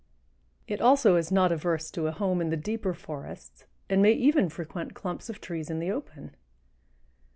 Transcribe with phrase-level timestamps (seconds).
[0.67, 4.49] It also is not adverse to a home in the deeper forests and may even
[4.49, 6.35] frequent clumps of trees in the open.